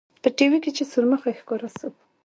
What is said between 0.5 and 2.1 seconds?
وي کښې چې سورمخى ښکاره سو.